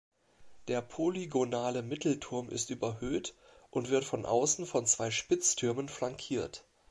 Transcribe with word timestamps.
Der 0.67 0.81
polygonale 0.81 1.83
Mittelturm 1.83 2.49
ist 2.49 2.71
überhöht 2.71 3.35
und 3.69 3.91
wird 3.91 4.11
außen 4.11 4.65
von 4.65 4.87
zwei 4.87 5.11
Spitztürmen 5.11 5.89
flankiert. 5.89 6.65